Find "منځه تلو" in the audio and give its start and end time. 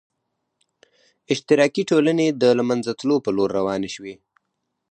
2.69-3.15